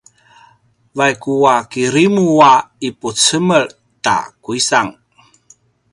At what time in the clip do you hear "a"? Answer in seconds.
1.53-1.55, 2.49-2.51